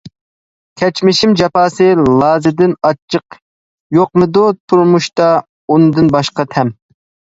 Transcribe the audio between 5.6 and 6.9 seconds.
ئۇندىن باشقا تەم.